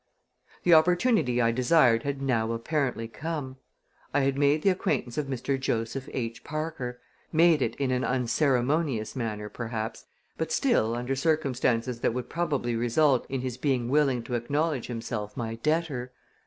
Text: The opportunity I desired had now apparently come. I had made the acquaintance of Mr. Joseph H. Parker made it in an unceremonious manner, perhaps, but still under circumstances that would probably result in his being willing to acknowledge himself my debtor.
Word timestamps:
The 0.63 0.73
opportunity 0.73 1.39
I 1.39 1.51
desired 1.51 2.01
had 2.01 2.23
now 2.23 2.53
apparently 2.53 3.07
come. 3.07 3.57
I 4.15 4.21
had 4.21 4.35
made 4.35 4.63
the 4.63 4.71
acquaintance 4.71 5.15
of 5.19 5.27
Mr. 5.27 5.59
Joseph 5.59 6.09
H. 6.11 6.43
Parker 6.43 6.99
made 7.31 7.61
it 7.61 7.75
in 7.75 7.91
an 7.91 8.03
unceremonious 8.03 9.15
manner, 9.15 9.47
perhaps, 9.47 10.05
but 10.39 10.51
still 10.51 10.95
under 10.95 11.15
circumstances 11.15 11.99
that 11.99 12.15
would 12.15 12.29
probably 12.29 12.75
result 12.75 13.27
in 13.29 13.41
his 13.41 13.57
being 13.59 13.89
willing 13.89 14.23
to 14.23 14.33
acknowledge 14.33 14.87
himself 14.87 15.37
my 15.37 15.53
debtor. 15.57 16.11